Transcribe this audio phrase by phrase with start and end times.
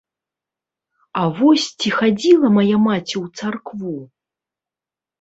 [1.21, 3.97] А вось ці хадзіла мая маці ў царкву?